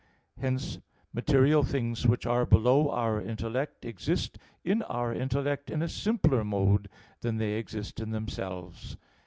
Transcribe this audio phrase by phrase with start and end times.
[0.39, 0.79] Hence
[1.13, 6.89] material things which are below our intellect exist in our intellect in a simpler mode
[7.19, 8.97] than they exist in themselves.